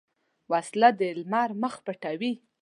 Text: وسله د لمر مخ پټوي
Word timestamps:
وسله 0.51 0.89
د 0.99 1.01
لمر 1.17 1.49
مخ 1.61 1.75
پټوي 1.85 2.33